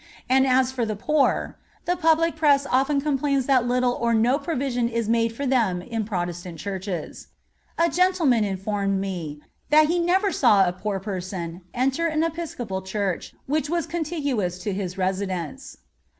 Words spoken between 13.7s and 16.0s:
contiguous to his residence.